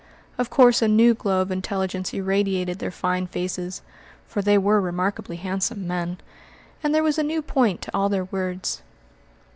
[0.39, 3.83] Of course a new glow of intelligence irradiated their fine faces
[4.27, 6.17] (for they were remarkably handsome men)
[6.81, 8.81] and there was a new point to all their words.